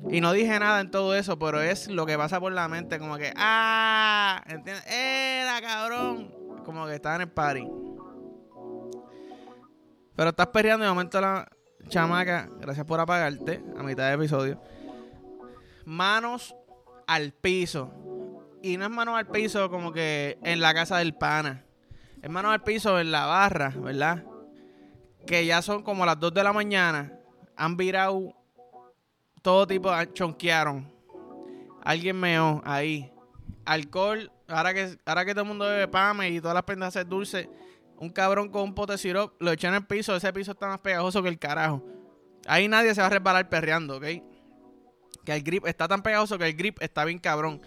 Y 0.10 0.22
no 0.22 0.32
dije 0.32 0.60
nada 0.60 0.80
en 0.80 0.92
todo 0.92 1.16
eso, 1.16 1.38
pero 1.38 1.62
es 1.62 1.88
lo 1.88 2.06
que 2.06 2.18
pasa 2.18 2.40
por 2.40 2.54
la 2.54 2.68
mente, 2.68 3.00
como 3.00 3.18
que, 3.18 3.34
ah, 3.36 4.42
¿entiendes? 4.48 4.86
Era 4.88 5.60
cabrón. 5.62 6.34
Como 6.64 6.86
que 6.86 6.96
estaba 6.96 7.16
en 7.16 7.22
el 7.22 7.32
party. 7.32 7.68
Pero 10.16 10.30
estás 10.30 10.48
perreando 10.48 10.86
y 10.86 10.88
de 10.88 10.94
momento 10.94 11.20
la 11.20 11.48
chamaca, 11.88 12.50
gracias 12.60 12.86
por 12.86 13.00
apagarte 13.00 13.64
a 13.78 13.84
mitad 13.84 14.08
de 14.08 14.14
episodio. 14.14 14.62
Manos 15.90 16.56
al 17.08 17.32
piso. 17.32 17.92
Y 18.62 18.78
no 18.78 18.86
es 18.86 18.92
manos 18.92 19.18
al 19.18 19.26
piso 19.26 19.72
como 19.72 19.92
que 19.92 20.38
en 20.44 20.62
la 20.62 20.72
casa 20.76 21.00
del 21.00 21.16
pana. 21.16 21.66
Es 22.22 22.30
manos 22.30 22.52
al 22.52 22.62
piso 22.62 23.00
en 23.00 23.12
la 23.12 23.26
barra, 23.26 23.74
¿verdad? 23.76 24.24
Que 25.26 25.48
ya 25.48 25.64
son 25.64 25.82
como 25.82 26.06
las 26.06 26.20
2 26.20 26.32
de 26.32 26.44
la 26.44 26.54
mañana. 26.54 27.18
Han 27.56 27.76
virado 27.76 28.36
todo 29.42 29.66
tipo 29.66 29.92
chonquearon. 30.14 30.94
Alguien 31.82 32.20
meó 32.20 32.62
ahí. 32.66 33.12
Alcohol, 33.66 34.32
ahora 34.48 34.76
que, 34.76 34.96
ahora 35.08 35.26
que 35.26 35.32
todo 35.32 35.42
el 35.42 35.48
mundo 35.48 35.66
bebe 35.66 35.88
pame 35.88 36.30
y 36.30 36.40
todas 36.40 36.54
las 36.54 36.66
pendejas 36.66 37.10
dulces, 37.10 37.50
un 37.98 38.12
cabrón 38.12 38.50
con 38.50 38.62
un 38.62 38.76
pote 38.76 38.92
de 38.92 39.00
sirop 39.00 39.42
lo 39.42 39.52
echó 39.52 39.70
en 39.70 39.74
el 39.74 39.88
piso, 39.88 40.16
ese 40.16 40.32
piso 40.34 40.52
está 40.52 40.68
más 40.68 40.82
pegajoso 40.82 41.24
que 41.24 41.30
el 41.30 41.40
carajo. 41.40 41.84
Ahí 42.46 42.68
nadie 42.68 42.94
se 42.94 43.02
va 43.02 43.08
a 43.08 43.10
resbalar 43.10 43.50
perreando, 43.50 43.98
¿ok? 43.98 44.06
Que 45.26 45.34
el 45.36 45.44
grip 45.44 45.66
está 45.66 45.88
tan 45.88 46.02
pegajoso 46.02 46.38
que 46.38 46.48
el 46.48 46.56
grip 46.56 46.82
está 46.82 47.06
bien 47.06 47.20
cabrón. 47.20 47.62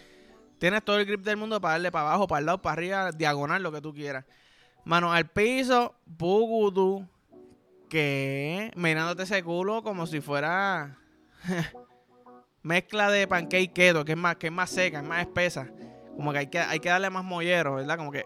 Tienes 0.58 0.84
todo 0.84 0.98
el 0.98 1.06
grip 1.06 1.22
del 1.22 1.36
mundo 1.36 1.60
para 1.60 1.74
darle 1.74 1.90
para 1.90 2.08
abajo, 2.08 2.26
para 2.26 2.40
el 2.40 2.46
lado, 2.46 2.62
para 2.62 2.74
arriba, 2.74 3.12
diagonal, 3.12 3.62
lo 3.62 3.72
que 3.72 3.80
tú 3.80 3.92
quieras. 3.92 4.24
Mano 4.84 5.12
al 5.12 5.28
piso, 5.28 5.94
pugutu, 6.16 7.08
que 7.88 8.70
mirándote 8.74 9.24
ese 9.24 9.42
culo 9.42 9.82
como 9.82 10.06
si 10.06 10.20
fuera 10.20 10.98
mezcla 12.62 13.10
de 13.10 13.28
pancake 13.28 13.72
keto, 13.72 14.04
que 14.04 14.12
es 14.12 14.18
más, 14.18 14.36
que 14.36 14.46
es 14.46 14.52
más 14.52 14.70
seca, 14.70 15.00
es 15.00 15.04
más 15.04 15.20
espesa. 15.20 15.68
Como 16.16 16.32
que 16.32 16.38
hay 16.38 16.46
que, 16.46 16.58
hay 16.58 16.80
que 16.80 16.88
darle 16.88 17.10
más 17.10 17.24
mollero, 17.24 17.74
¿verdad? 17.74 17.96
Como 17.96 18.12
que 18.12 18.24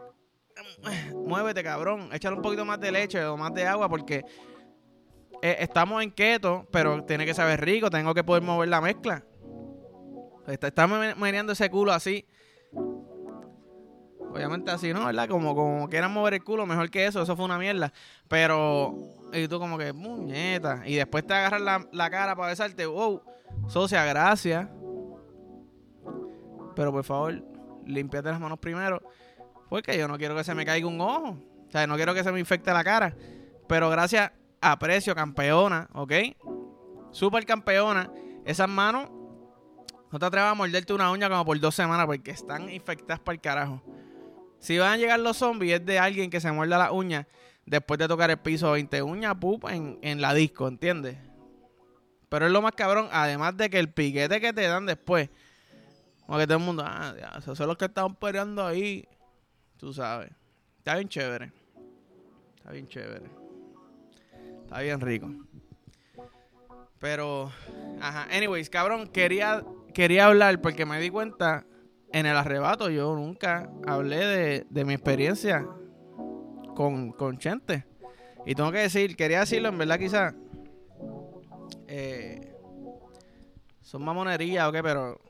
muévete, 1.14 1.62
cabrón. 1.62 2.10
Échale 2.12 2.36
un 2.36 2.42
poquito 2.42 2.64
más 2.64 2.80
de 2.80 2.92
leche 2.92 3.24
o 3.24 3.36
más 3.36 3.52
de 3.54 3.66
agua 3.66 3.88
porque 3.88 4.24
eh, 5.42 5.56
estamos 5.60 6.02
en 6.02 6.10
keto, 6.10 6.66
pero 6.70 7.04
tiene 7.04 7.26
que 7.26 7.34
saber 7.34 7.64
rico, 7.64 7.90
tengo 7.90 8.14
que 8.14 8.24
poder 8.24 8.42
mover 8.42 8.68
la 8.68 8.80
mezcla. 8.80 9.24
Estamos 10.46 11.16
meneando 11.16 11.52
ese 11.52 11.70
culo 11.70 11.92
así. 11.92 12.26
Obviamente 14.30 14.70
así, 14.70 14.92
¿no? 14.92 15.06
¿Verdad? 15.06 15.28
Como, 15.28 15.54
como 15.54 15.88
quieran 15.88 16.12
mover 16.12 16.34
el 16.34 16.44
culo, 16.44 16.66
mejor 16.66 16.90
que 16.90 17.06
eso, 17.06 17.22
eso 17.22 17.36
fue 17.36 17.44
una 17.44 17.58
mierda. 17.58 17.92
Pero, 18.28 18.94
y 19.32 19.48
tú 19.48 19.58
como 19.58 19.78
que, 19.78 19.92
muñeta. 19.92 20.82
Y 20.84 20.94
después 20.96 21.26
te 21.26 21.34
agarras 21.34 21.60
la, 21.60 21.86
la 21.90 22.10
cara 22.10 22.36
para 22.36 22.48
besarte, 22.48 22.86
wow, 22.86 23.22
socia, 23.66 24.04
gracias. 24.04 24.68
Pero 26.74 26.92
por 26.92 27.04
favor, 27.04 27.42
limpiate 27.86 28.30
las 28.30 28.38
manos 28.38 28.58
primero. 28.58 29.02
Porque 29.70 29.98
yo 29.98 30.06
no 30.06 30.18
quiero 30.18 30.36
que 30.36 30.44
se 30.44 30.54
me 30.54 30.64
caiga 30.64 30.86
un 30.86 31.00
ojo. 31.00 31.38
O 31.66 31.70
sea, 31.70 31.86
no 31.86 31.96
quiero 31.96 32.14
que 32.14 32.22
se 32.22 32.30
me 32.30 32.38
infecte 32.38 32.72
la 32.72 32.84
cara. 32.84 33.16
Pero 33.66 33.90
gracias, 33.90 34.32
aprecio, 34.60 35.14
campeona, 35.14 35.88
¿ok? 35.92 36.12
Super 37.10 37.44
campeona. 37.46 38.10
Esas 38.44 38.68
manos, 38.68 39.08
no 40.10 40.18
te 40.18 40.26
atrevas 40.26 40.52
a 40.52 40.54
morderte 40.54 40.92
una 40.92 41.10
uña 41.10 41.28
como 41.28 41.44
por 41.44 41.58
dos 41.58 41.74
semanas 41.74 42.06
porque 42.06 42.30
están 42.30 42.70
infectadas 42.70 43.20
para 43.20 43.34
el 43.34 43.40
carajo. 43.40 43.82
Si 44.58 44.78
van 44.78 44.92
a 44.92 44.96
llegar 44.96 45.20
los 45.20 45.36
zombies, 45.36 45.80
es 45.80 45.86
de 45.86 45.98
alguien 45.98 46.30
que 46.30 46.40
se 46.40 46.50
muerda 46.52 46.78
la 46.78 46.92
uña 46.92 47.26
después 47.66 47.98
de 47.98 48.08
tocar 48.08 48.30
el 48.30 48.38
piso 48.38 48.70
20 48.72 49.02
uñas, 49.02 49.34
pup, 49.36 49.68
en, 49.68 49.98
en 50.02 50.20
la 50.20 50.32
disco, 50.32 50.68
¿entiendes? 50.68 51.18
Pero 52.28 52.46
es 52.46 52.52
lo 52.52 52.62
más 52.62 52.72
cabrón, 52.72 53.08
además 53.12 53.56
de 53.56 53.70
que 53.70 53.78
el 53.78 53.92
piquete 53.92 54.40
que 54.40 54.52
te 54.52 54.62
dan 54.62 54.86
después, 54.86 55.30
como 56.26 56.38
que 56.38 56.46
todo 56.46 56.58
el 56.58 56.64
mundo, 56.64 56.84
ah, 56.86 57.14
esos 57.38 57.56
son 57.56 57.68
los 57.68 57.76
que 57.76 57.84
están 57.84 58.14
peleando 58.16 58.64
ahí, 58.64 59.06
tú 59.76 59.92
sabes. 59.92 60.30
Está 60.78 60.96
bien 60.96 61.08
chévere. 61.08 61.52
Está 62.56 62.72
bien 62.72 62.88
chévere. 62.88 63.45
Está 64.66 64.80
bien 64.80 65.00
rico. 65.00 65.30
Pero, 66.98 67.52
ajá. 68.00 68.26
Anyways, 68.36 68.68
cabrón, 68.68 69.06
quería, 69.06 69.64
quería 69.94 70.26
hablar 70.26 70.60
porque 70.60 70.84
me 70.84 71.00
di 71.00 71.08
cuenta 71.08 71.64
en 72.12 72.26
el 72.26 72.36
arrebato. 72.36 72.90
Yo 72.90 73.14
nunca 73.14 73.70
hablé 73.86 74.66
de, 74.68 74.84
mi 74.84 74.94
experiencia 74.94 75.64
con, 76.74 77.12
con 77.12 77.38
Chente. 77.38 77.86
Y 78.44 78.56
tengo 78.56 78.72
que 78.72 78.78
decir, 78.78 79.14
quería 79.14 79.40
decirlo, 79.40 79.68
en 79.68 79.78
verdad, 79.78 80.00
quizás. 80.00 80.34
Eh, 81.86 82.52
son 83.82 84.04
mamonerías 84.04 84.68
o 84.68 84.72
qué, 84.72 84.82
pero. 84.82 85.20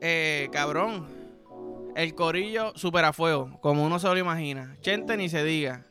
Eh, 0.00 0.48
cabrón. 0.52 1.24
El 1.96 2.14
corillo 2.14 2.72
super 2.76 3.04
a 3.04 3.12
fuego, 3.12 3.58
como 3.60 3.84
uno 3.84 3.98
se 3.98 4.06
lo 4.06 4.16
imagina. 4.16 4.76
Chente 4.80 5.16
ni 5.16 5.28
se 5.28 5.42
diga. 5.42 5.84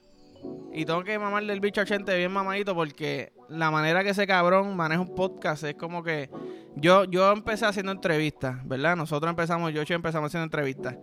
Y 0.73 0.85
tengo 0.85 1.03
que 1.03 1.19
mamarle 1.19 1.53
el 1.53 1.59
bicho 1.59 1.81
a 1.81 1.85
Chente 1.85 2.17
bien 2.17 2.31
mamadito 2.31 2.73
porque 2.73 3.31
la 3.47 3.69
manera 3.69 4.03
que 4.03 4.09
ese 4.09 4.25
cabrón 4.25 4.75
maneja 4.75 5.01
un 5.01 5.13
podcast 5.13 5.63
es 5.63 5.75
como 5.75 6.03
que 6.03 6.31
yo, 6.75 7.03
yo 7.05 7.31
empecé 7.31 7.67
haciendo 7.67 7.91
entrevistas, 7.91 8.67
¿verdad? 8.67 8.95
Nosotros 8.95 9.29
empezamos, 9.29 9.71
yo 9.71 9.83
y 9.87 9.93
empezamos 9.93 10.29
haciendo 10.29 10.45
entrevistas. 10.45 10.97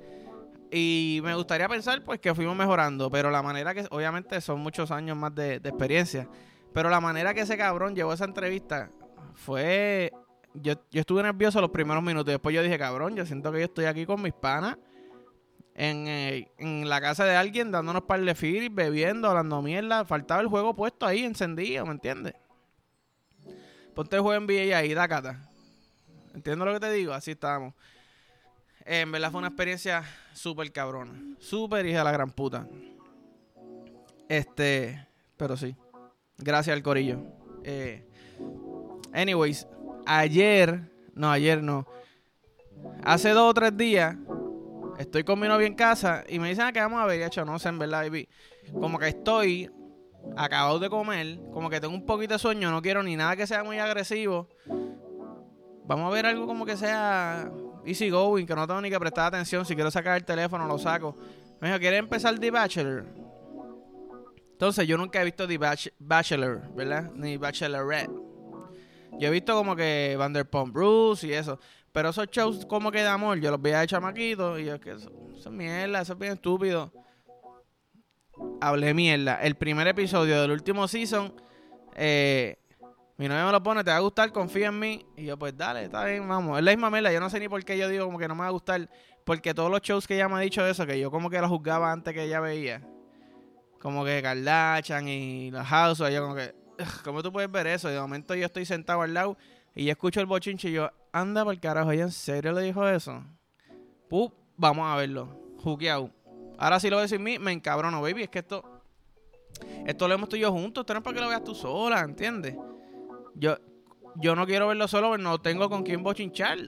Y 0.72 1.20
me 1.22 1.36
gustaría 1.36 1.68
pensar 1.68 2.02
pues 2.02 2.18
que 2.18 2.34
fuimos 2.34 2.56
mejorando, 2.56 3.10
pero 3.12 3.30
la 3.30 3.42
manera 3.42 3.72
que, 3.72 3.86
obviamente 3.90 4.40
son 4.40 4.60
muchos 4.60 4.90
años 4.90 5.16
más 5.16 5.34
de, 5.36 5.56
experiencia, 5.56 6.28
pero 6.72 6.90
la 6.90 7.00
manera 7.00 7.32
que 7.32 7.42
ese 7.42 7.56
cabrón 7.56 7.94
llevó 7.94 8.12
esa 8.12 8.24
entrevista 8.24 8.90
fue, 9.34 10.12
yo, 10.54 10.74
yo 10.90 11.00
estuve 11.00 11.22
nervioso 11.22 11.60
los 11.60 11.70
primeros 11.70 12.02
minutos 12.02 12.28
y 12.28 12.32
después 12.32 12.54
yo 12.54 12.62
dije, 12.62 12.78
cabrón, 12.78 13.14
yo 13.14 13.24
siento 13.24 13.52
que 13.52 13.58
yo 13.58 13.64
estoy 13.66 13.84
aquí 13.84 14.04
con 14.04 14.20
mis 14.20 14.32
panas 14.32 14.78
eh, 15.74 16.48
en, 16.58 16.88
la 16.88 17.00
casa 17.00 17.24
de 17.24 17.36
alguien 17.36 17.70
dándonos 17.70 18.02
par 18.02 18.20
de 18.20 18.34
firis, 18.34 18.74
bebiendo, 18.74 19.28
hablando 19.28 19.62
mierda. 19.62 20.04
Faltaba 20.04 20.40
el 20.40 20.48
juego 20.48 20.74
puesto 20.74 21.06
ahí, 21.06 21.24
encendido, 21.24 21.86
¿me 21.86 21.92
entiendes? 21.92 22.34
Ponte 23.94 24.16
el 24.16 24.22
juego 24.22 24.40
en 24.40 24.46
VA 24.46 24.76
ahí, 24.76 24.94
Dakata. 24.94 25.48
¿Entiendes 26.34 26.66
lo 26.66 26.72
que 26.74 26.80
te 26.80 26.92
digo? 26.92 27.12
Así 27.12 27.32
estábamos. 27.32 27.74
en 28.84 29.10
verdad 29.10 29.30
fue 29.30 29.38
una 29.38 29.48
experiencia 29.48 30.04
súper 30.32 30.70
cabrona. 30.72 31.12
Súper 31.38 31.86
hija 31.86 31.98
de 31.98 32.04
la 32.04 32.12
gran 32.12 32.30
puta. 32.30 32.66
Este, 34.28 35.06
pero 35.36 35.56
sí. 35.56 35.74
Gracias 36.38 36.74
al 36.74 36.82
corillo. 36.82 37.20
Eh, 37.64 38.06
anyways, 39.12 39.66
ayer, 40.06 40.82
no, 41.14 41.30
ayer 41.30 41.62
no. 41.62 41.86
Hace 43.02 43.30
dos 43.30 43.50
o 43.50 43.54
tres 43.54 43.76
días 43.76 44.16
Estoy 45.00 45.24
con 45.24 45.40
mi 45.40 45.46
en 45.46 45.74
casa 45.74 46.24
y 46.28 46.38
me 46.38 46.50
dicen 46.50 46.66
ah, 46.66 46.72
que 46.72 46.80
vamos 46.80 47.00
a 47.00 47.06
ver. 47.06 47.20
Y 47.20 47.22
hecho, 47.22 47.42
no 47.46 47.58
sé, 47.58 47.70
en 47.70 47.78
verdad, 47.78 48.02
baby. 48.02 48.28
Como 48.78 48.98
que 48.98 49.08
estoy 49.08 49.70
acabado 50.36 50.78
de 50.78 50.90
comer, 50.90 51.40
como 51.54 51.70
que 51.70 51.80
tengo 51.80 51.94
un 51.94 52.04
poquito 52.04 52.34
de 52.34 52.38
sueño, 52.38 52.70
no 52.70 52.82
quiero 52.82 53.02
ni 53.02 53.16
nada 53.16 53.34
que 53.34 53.46
sea 53.46 53.64
muy 53.64 53.78
agresivo. 53.78 54.46
Vamos 55.86 56.06
a 56.06 56.14
ver 56.14 56.26
algo 56.26 56.46
como 56.46 56.66
que 56.66 56.76
sea 56.76 57.50
easy 57.86 58.10
going, 58.10 58.44
que 58.44 58.54
no 58.54 58.66
tengo 58.66 58.82
ni 58.82 58.90
que 58.90 59.00
prestar 59.00 59.28
atención. 59.28 59.64
Si 59.64 59.74
quiero 59.74 59.90
sacar 59.90 60.18
el 60.18 60.24
teléfono, 60.26 60.66
lo 60.66 60.76
saco. 60.76 61.16
Me 61.62 61.68
dijo, 61.68 61.80
¿quieres 61.80 61.98
empezar 61.98 62.38
The 62.38 62.50
Bachelor? 62.50 63.06
Entonces, 64.52 64.86
yo 64.86 64.98
nunca 64.98 65.22
he 65.22 65.24
visto 65.24 65.48
The 65.48 65.58
Bachelor, 65.98 66.74
¿verdad? 66.74 67.10
Ni 67.14 67.38
Bachelorette. 67.38 68.10
Yo 69.18 69.28
he 69.28 69.30
visto 69.30 69.54
como 69.54 69.74
que 69.74 70.14
Vanderpump 70.18 70.74
Bruce 70.74 71.26
y 71.26 71.32
eso. 71.32 71.58
Pero 71.92 72.10
esos 72.10 72.28
shows 72.30 72.66
como 72.66 72.92
que 72.92 73.00
de 73.00 73.08
amor, 73.08 73.40
yo 73.40 73.50
los 73.50 73.60
veía 73.60 73.80
de 73.80 73.86
chamaquito 73.86 74.58
y 74.58 74.66
yo 74.66 74.74
es 74.74 74.80
que 74.80 74.92
eso, 74.92 75.10
es 75.36 75.50
mierda, 75.50 76.00
eso 76.00 76.12
es 76.12 76.18
bien 76.18 76.34
estúpido. 76.34 76.92
Hablé 78.60 78.94
mierda. 78.94 79.42
El 79.42 79.56
primer 79.56 79.88
episodio 79.88 80.40
del 80.40 80.52
último 80.52 80.86
season, 80.86 81.34
eh, 81.96 82.58
mi 83.16 83.28
novia 83.28 83.44
me 83.44 83.52
lo 83.52 83.62
pone, 83.62 83.82
te 83.82 83.90
va 83.90 83.96
a 83.96 84.00
gustar, 84.00 84.30
confía 84.32 84.68
en 84.68 84.78
mí. 84.78 85.04
Y 85.16 85.24
yo, 85.24 85.38
pues 85.38 85.56
dale, 85.56 85.84
está 85.84 86.04
bien, 86.04 86.26
vamos. 86.28 86.58
Es 86.58 86.64
la 86.64 86.70
misma 86.70 86.90
mierda, 86.90 87.12
yo 87.12 87.20
no 87.20 87.28
sé 87.28 87.40
ni 87.40 87.48
por 87.48 87.62
qué 87.64 87.76
yo 87.76 87.88
digo 87.88 88.06
como 88.06 88.18
que 88.18 88.28
no 88.28 88.34
me 88.34 88.42
va 88.42 88.46
a 88.46 88.52
gustar. 88.52 88.88
Porque 89.24 89.52
todos 89.52 89.70
los 89.70 89.80
shows 89.82 90.06
que 90.06 90.14
ella 90.14 90.28
me 90.28 90.36
ha 90.36 90.40
dicho 90.40 90.64
eso, 90.66 90.86
que 90.86 90.98
yo 90.98 91.10
como 91.10 91.28
que 91.28 91.40
lo 91.40 91.48
juzgaba 91.48 91.90
antes 91.90 92.14
que 92.14 92.22
ella 92.22 92.40
veía. 92.40 92.82
Como 93.80 94.04
que 94.04 94.22
Kardashian 94.22 95.08
y 95.08 95.50
la 95.50 95.64
House, 95.64 95.98
yo 95.98 96.22
como 96.22 96.34
que, 96.36 96.54
¿cómo 97.04 97.22
tú 97.22 97.32
puedes 97.32 97.50
ver 97.50 97.66
eso? 97.66 97.88
de 97.88 98.00
momento 98.00 98.34
yo 98.34 98.46
estoy 98.46 98.64
sentado 98.64 99.02
al 99.02 99.12
lado 99.12 99.36
y 99.74 99.84
yo 99.84 99.92
escucho 99.92 100.20
el 100.20 100.26
bochinche 100.26 100.68
y 100.68 100.72
yo, 100.72 100.90
anda 101.12 101.44
por 101.44 101.54
el 101.54 101.60
carajo, 101.60 101.92
¿ella 101.92 102.04
en 102.04 102.10
serio 102.10 102.52
le 102.52 102.62
dijo 102.62 102.86
eso? 102.86 103.22
Pup, 104.08 104.32
vamos 104.56 104.86
a 104.86 104.96
verlo. 104.96 105.28
Juqueado. 105.58 106.10
Ahora 106.58 106.80
sí 106.80 106.90
lo 106.90 106.96
voy 106.96 107.00
a 107.00 107.02
decir 107.02 107.20
mí, 107.20 107.38
me 107.38 107.52
encabrono, 107.52 108.02
baby. 108.02 108.24
Es 108.24 108.28
que 108.28 108.40
esto. 108.40 108.64
Esto 109.86 110.08
lo 110.08 110.14
hemos 110.14 110.28
tú 110.28 110.36
y 110.36 110.40
yo 110.40 110.52
juntos. 110.52 110.82
Esto 110.82 110.94
no 110.94 110.98
es 110.98 111.04
para 111.04 111.14
que 111.14 111.22
lo 111.22 111.28
veas 111.28 111.44
tú 111.44 111.54
sola, 111.54 112.00
¿entiendes? 112.00 112.56
Yo, 113.34 113.56
yo 114.16 114.34
no 114.34 114.46
quiero 114.46 114.68
verlo 114.68 114.88
solo, 114.88 115.10
pero 115.10 115.22
no 115.22 115.40
tengo 115.40 115.68
con 115.70 115.82
quién 115.82 116.02
bochinchar. 116.02 116.58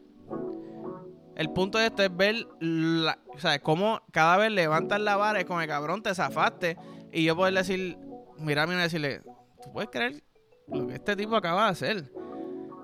El 1.35 1.50
punto 1.50 1.78
de 1.78 1.87
esto 1.87 2.02
es 2.02 2.14
ver, 2.14 2.47
la, 2.61 3.18
o 3.28 3.38
sea, 3.38 3.59
cómo 3.61 4.00
cada 4.12 4.37
vez 4.37 4.52
levantas 4.52 5.00
la 5.00 5.16
vara 5.16 5.40
y 5.40 5.44
con 5.44 5.61
el 5.61 5.68
cabrón 5.68 6.02
te 6.02 6.14
zafaste. 6.14 6.76
Y 7.12 7.25
yo 7.25 7.37
poder 7.37 7.54
decir, 7.54 7.99
mira 8.38 8.62
a 8.62 8.66
mí 8.66 8.75
y 8.75 8.78
decirle, 8.78 9.23
¿tú 9.62 9.73
puedes 9.73 9.90
creer 9.90 10.23
lo 10.68 10.87
que 10.87 10.94
este 10.94 11.16
tipo 11.16 11.37
acaba 11.37 11.64
de 11.64 11.71
hacer? 11.71 12.12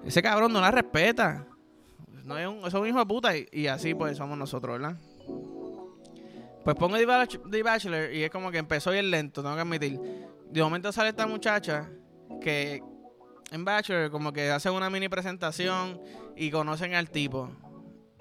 Ese 0.04 0.22
cabrón 0.22 0.52
no 0.52 0.60
la 0.60 0.70
respeta. 0.70 1.46
No 2.24 2.36
es 2.36 2.46
un, 2.46 2.66
es 2.66 2.74
un 2.74 2.86
hijo 2.86 2.98
de 2.98 3.06
puta 3.06 3.32
y, 3.36 3.66
así 3.68 3.94
pues 3.94 4.16
somos 4.16 4.36
nosotros, 4.36 4.78
¿verdad? 4.78 4.98
Pues 6.64 6.76
pongo 6.76 6.96
The 6.96 7.62
Bachelor 7.62 8.12
y 8.12 8.24
es 8.24 8.30
como 8.30 8.50
que 8.50 8.58
empezó 8.58 8.90
bien 8.90 9.10
lento, 9.10 9.42
tengo 9.42 9.54
que 9.54 9.62
admitir. 9.62 10.00
De 10.50 10.62
momento 10.62 10.92
sale 10.92 11.10
esta 11.10 11.26
muchacha 11.26 11.88
que 12.40 12.82
en 13.50 13.64
Bachelor 13.64 14.10
como 14.10 14.32
que 14.32 14.50
hace 14.50 14.68
una 14.68 14.90
mini 14.90 15.08
presentación 15.08 16.00
y 16.36 16.50
conocen 16.50 16.94
al 16.94 17.10
tipo. 17.10 17.50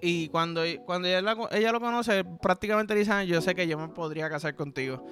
Y 0.01 0.29
cuando, 0.29 0.61
cuando 0.85 1.07
ella, 1.07 1.35
ella 1.51 1.71
lo 1.71 1.79
conoce, 1.79 2.23
prácticamente 2.23 2.93
dice, 2.93 3.25
yo 3.25 3.41
sé 3.41 3.55
que 3.55 3.67
yo 3.67 3.77
me 3.77 3.89
podría 3.89 4.29
casar 4.29 4.55
contigo. 4.55 5.03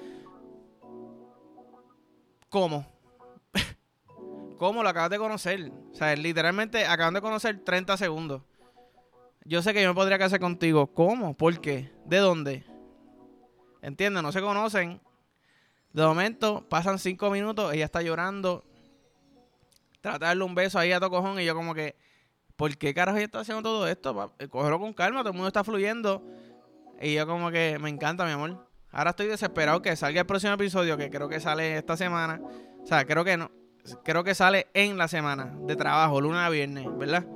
¿Cómo? 2.48 2.86
¿Cómo 4.58 4.82
lo 4.82 4.88
acabas 4.88 5.10
de 5.10 5.18
conocer? 5.18 5.70
O 5.92 5.94
sea, 5.94 6.14
literalmente 6.16 6.86
acaban 6.86 7.14
de 7.14 7.20
conocer 7.20 7.62
30 7.62 7.96
segundos. 7.96 8.42
Yo 9.44 9.62
sé 9.62 9.72
que 9.74 9.82
yo 9.82 9.88
me 9.88 9.94
podría 9.94 10.18
casar 10.18 10.40
contigo. 10.40 10.86
¿Cómo? 10.88 11.36
¿Por 11.36 11.60
qué? 11.60 11.92
¿De 12.06 12.18
dónde? 12.18 12.64
¿Entiendes? 13.82 14.22
No 14.22 14.32
se 14.32 14.40
conocen. 14.40 15.00
De 15.92 16.04
momento, 16.04 16.66
pasan 16.68 16.98
5 16.98 17.30
minutos, 17.30 17.72
ella 17.72 17.84
está 17.84 18.02
llorando. 18.02 18.64
Trata 20.00 20.18
de 20.18 20.26
darle 20.26 20.44
un 20.44 20.54
beso 20.54 20.78
ahí 20.78 20.92
a 20.92 21.00
tu 21.00 21.08
cojón 21.08 21.38
y 21.40 21.44
yo 21.44 21.54
como 21.54 21.74
que, 21.74 21.96
¿por 22.56 22.76
qué 22.76 22.92
carajo 22.92 23.18
ella 23.18 23.26
está 23.26 23.40
haciendo 23.40 23.62
todo 23.62 23.86
esto? 23.86 24.32
Cógelo 24.50 24.78
con 24.78 24.92
calma, 24.92 25.20
todo 25.20 25.30
el 25.30 25.34
mundo 25.34 25.48
está 25.48 25.64
fluyendo. 25.64 26.22
Y 27.00 27.14
yo 27.14 27.26
como 27.26 27.50
que, 27.50 27.78
me 27.80 27.88
encanta, 27.88 28.24
mi 28.24 28.32
amor. 28.32 28.66
Ahora 28.90 29.10
estoy 29.10 29.26
desesperado 29.26 29.82
que 29.82 29.94
salga 29.96 30.20
el 30.20 30.26
próximo 30.26 30.54
episodio, 30.54 30.96
que 30.96 31.10
creo 31.10 31.28
que 31.28 31.40
sale 31.40 31.76
esta 31.76 31.96
semana. 31.96 32.40
O 32.82 32.86
sea, 32.86 33.04
creo 33.04 33.24
que 33.24 33.36
no 33.36 33.50
creo 34.04 34.24
que 34.24 34.34
sale 34.34 34.66
en 34.74 34.96
la 34.98 35.08
semana 35.08 35.54
de 35.60 35.76
trabajo, 35.76 36.20
lunes 36.20 36.40
a 36.40 36.48
viernes, 36.48 36.86
¿verdad? 36.96 37.26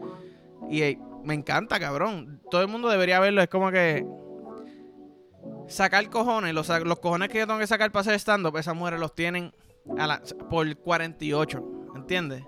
Y 0.68 0.82
eh, 0.82 0.98
me 1.24 1.34
encanta, 1.34 1.78
cabrón. 1.78 2.40
Todo 2.50 2.62
el 2.62 2.68
mundo 2.68 2.88
debería 2.88 3.20
verlo. 3.20 3.42
Es 3.42 3.48
como 3.48 3.70
que 3.70 4.06
sacar 5.68 6.08
cojones, 6.10 6.52
los, 6.54 6.68
los 6.68 6.98
cojones 6.98 7.28
que 7.28 7.38
yo 7.38 7.46
tengo 7.46 7.58
que 7.58 7.66
sacar 7.66 7.90
para 7.92 8.00
hacer 8.02 8.14
stand-up, 8.14 8.56
esas 8.56 8.74
mujeres 8.74 9.00
los 9.00 9.14
tienen 9.14 9.52
por 10.48 10.76
48, 10.76 11.92
¿entiendes? 11.94 12.42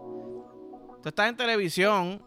Tú 1.02 1.08
estás 1.08 1.28
en 1.28 1.36
televisión, 1.36 2.22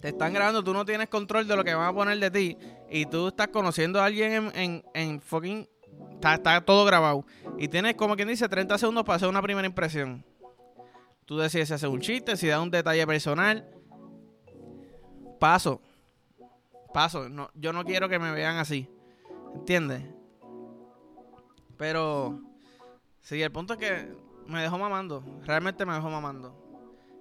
te 0.00 0.08
están 0.08 0.32
grabando, 0.32 0.62
tú 0.62 0.72
no 0.72 0.84
tienes 0.84 1.08
control 1.08 1.46
de 1.48 1.56
lo 1.56 1.64
que 1.64 1.74
van 1.74 1.88
a 1.88 1.92
poner 1.92 2.18
de 2.18 2.30
ti 2.30 2.58
y 2.90 3.06
tú 3.06 3.28
estás 3.28 3.48
conociendo 3.48 4.00
a 4.00 4.06
alguien 4.06 4.32
en, 4.32 4.52
en, 4.54 4.84
en 4.94 5.20
fucking... 5.20 5.68
Está, 6.12 6.34
está, 6.34 6.60
todo 6.62 6.84
grabado. 6.84 7.24
Y 7.58 7.68
tienes, 7.68 7.94
como 7.94 8.16
quien 8.16 8.28
dice, 8.28 8.48
30 8.48 8.78
segundos 8.78 9.04
para 9.04 9.16
hacer 9.16 9.28
una 9.28 9.42
primera 9.42 9.66
impresión. 9.66 10.24
Tú 11.26 11.36
decides 11.38 11.68
si 11.68 11.74
hacer 11.74 11.88
un 11.88 12.00
chiste, 12.00 12.36
si 12.36 12.46
da 12.46 12.60
un 12.60 12.70
detalle 12.70 13.06
personal. 13.06 13.68
Paso. 15.40 15.82
Paso. 16.94 17.28
No, 17.28 17.50
yo 17.54 17.72
no 17.72 17.84
quiero 17.84 18.08
que 18.08 18.18
me 18.18 18.32
vean 18.32 18.56
así. 18.56 18.88
¿Entiendes? 19.54 20.02
Pero... 21.76 22.40
Sí, 23.20 23.42
el 23.42 23.50
punto 23.50 23.74
es 23.74 23.80
que 23.80 24.16
me 24.46 24.62
dejó 24.62 24.78
mamando. 24.78 25.24
Realmente 25.44 25.84
me 25.84 25.94
dejó 25.94 26.08
mamando. 26.08 26.56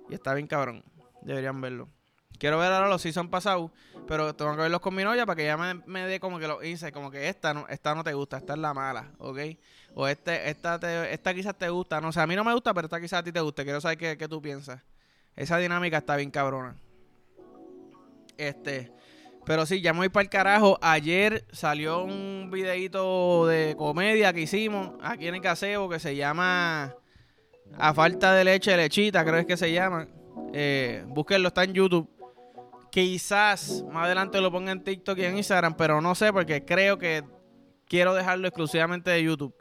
Y 0.08 0.14
está 0.14 0.36
bien 0.36 0.46
cabrón. 0.46 0.84
Deberían 1.24 1.60
verlo. 1.60 1.90
Quiero 2.38 2.60
ver 2.60 2.72
ahora 2.72 2.90
los 2.90 3.02
season 3.02 3.30
pasados, 3.30 3.72
pero 4.08 4.36
tengo 4.36 4.56
que 4.56 4.62
verlos 4.62 4.82
con 4.82 4.94
mi 4.94 5.04
novia 5.04 5.26
para 5.26 5.36
que 5.36 5.44
ella 5.44 5.58
me, 5.58 6.08
dé 6.08 6.20
como 6.20 6.40
que 6.40 6.48
los 6.48 6.64
insights, 6.64 6.94
como 6.94 7.10
que 7.10 7.30
esta 7.30 7.54
no, 7.54 7.68
esta 7.70 7.96
no 7.96 8.04
te 8.04 8.14
gusta, 8.14 8.38
esta 8.38 8.54
es 8.54 8.60
la 8.60 8.74
mala, 8.74 9.12
¿ok? 9.18 9.40
O 9.94 10.08
este, 10.08 10.50
esta, 10.50 10.80
te, 10.80 11.14
esta 11.14 11.34
quizás 11.34 11.58
te 11.58 11.70
gusta, 11.70 12.02
no 12.02 12.12
sé, 12.12 12.20
a 12.20 12.28
mí 12.28 12.36
no 12.36 12.44
me 12.44 12.54
gusta, 12.54 12.74
pero 12.74 12.86
esta 12.86 13.00
quizás 13.00 13.20
a 13.20 13.24
ti 13.24 13.32
te 13.32 13.40
guste, 13.40 13.64
quiero 13.64 13.80
saber 13.80 13.98
qué, 13.98 14.28
tú 14.28 14.42
piensas. 14.42 14.82
Esa 15.36 15.58
dinámica 15.58 15.98
está 15.98 16.16
bien 16.16 16.32
cabrona. 16.32 16.76
Este, 18.38 18.92
pero 19.46 19.66
sí, 19.66 19.82
ya 19.82 19.94
me 19.94 20.00
voy 20.00 20.10
para 20.10 20.24
el 20.24 20.30
carajo. 20.30 20.78
Ayer 20.82 21.46
salió 21.52 22.04
un 22.04 22.50
videito 22.52 23.48
de 23.48 23.76
comedia 23.78 24.34
que 24.34 24.42
hicimos 24.42 24.94
aquí 25.02 25.28
en 25.28 25.36
el 25.36 25.42
caseo 25.42 25.88
que 25.90 26.00
se 26.00 26.16
llama 26.16 26.96
A 27.78 27.94
falta 27.94 28.34
de 28.34 28.44
leche, 28.44 28.76
lechita, 28.76 29.24
creo 29.24 29.46
que 29.46 29.58
se 29.58 29.72
llama. 29.72 30.08
Eh, 30.54 31.04
búsquenlo, 31.08 31.50
está 31.50 31.64
en 31.64 31.74
YouTube. 31.74 32.15
Quizás 32.96 33.84
más 33.92 34.06
adelante 34.06 34.40
lo 34.40 34.50
ponga 34.54 34.72
en 34.72 34.82
TikTok 34.82 35.18
y 35.18 35.26
en 35.26 35.36
Instagram, 35.36 35.76
pero 35.76 36.00
no 36.00 36.16
sé 36.16 36.32
porque 36.32 36.64
creo 36.64 36.98
que 36.98 37.26
quiero 37.90 38.14
dejarlo 38.14 38.48
exclusivamente 38.48 39.12
de 39.12 39.22
YouTube. 39.22 39.54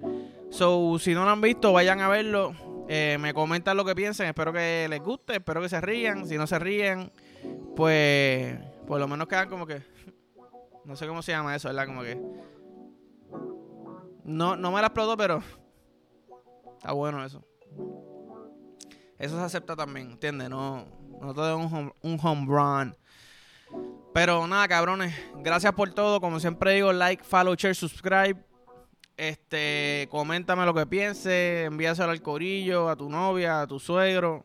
So, 0.51 1.01
si 1.01 1.15
no 1.15 1.25
lo 1.25 1.31
han 1.33 1.41
visto, 1.41 1.73
vayan 1.73 2.01
a 2.01 2.09
verlo. 2.09 2.55
Eh, 2.89 3.19
me 3.19 3.35
comentan 3.35 3.77
lo 3.77 3.85
que 3.85 3.97
piensen. 3.97 4.29
Espero 4.29 4.53
que 4.53 4.87
les 4.89 5.01
guste, 5.01 5.35
espero 5.35 5.61
que 5.61 5.69
se 5.69 5.81
rían. 5.81 6.29
Si 6.29 6.39
no 6.39 6.47
se 6.47 6.61
ríen, 6.61 7.11
pues 7.75 8.57
por 8.87 9.01
lo 9.01 9.09
menos 9.09 9.27
quedan 9.27 9.49
como 9.49 9.67
que. 9.67 9.83
No 10.85 10.95
sé 10.95 11.09
cómo 11.09 11.21
se 11.21 11.33
llama 11.33 11.57
eso, 11.57 11.67
¿verdad? 11.67 11.87
Como 11.87 12.03
que. 12.03 12.17
No, 14.23 14.55
no 14.55 14.71
me 14.71 14.81
la 14.81 14.87
exploto, 14.87 15.17
pero. 15.17 15.43
Está 16.79 16.93
bueno 16.93 17.25
eso. 17.25 17.45
Eso 19.19 19.37
se 19.37 19.43
acepta 19.43 19.75
también, 19.75 20.13
¿entiendes? 20.13 20.49
No, 20.51 20.87
no 21.21 21.35
todo 21.35 21.65
es 21.65 21.73
un 21.73 21.93
un 22.03 22.19
home 22.23 22.47
run. 22.47 22.97
Pero 24.15 24.47
nada, 24.47 24.69
cabrones. 24.69 25.13
Gracias 25.43 25.73
por 25.73 25.91
todo. 25.91 26.21
Como 26.21 26.39
siempre 26.39 26.75
digo, 26.75 26.93
like, 26.93 27.25
follow, 27.25 27.57
share, 27.57 27.75
subscribe. 27.75 28.37
Este, 29.17 30.07
coméntame 30.09 30.65
lo 30.65 30.73
que 30.73 30.87
pienses. 30.87 31.67
Envíaselo 31.67 32.13
al 32.13 32.23
corillo, 32.23 32.89
a 32.89 32.95
tu 32.95 33.11
novia, 33.11 33.63
a 33.63 33.67
tu 33.67 33.81
suegro. 33.81 34.45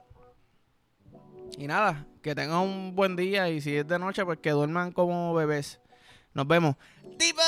Y 1.55 1.67
nada, 1.67 2.07
que 2.23 2.33
tengan 2.33 2.61
un 2.61 2.95
buen 2.95 3.15
día. 3.15 3.47
Y 3.49 3.61
si 3.61 3.75
es 3.75 3.88
de 3.88 3.99
noche, 3.99 4.25
pues 4.25 4.39
que 4.39 4.49
duerman 4.49 4.91
como 4.91 5.35
bebés. 5.35 5.79
Nos 6.33 6.47
vemos. 6.47 6.75
¡Tipo! 7.19 7.41